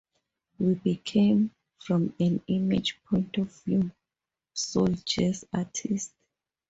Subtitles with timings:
[0.57, 3.91] We became, from an image point of view,
[4.51, 6.15] soul jazz artists.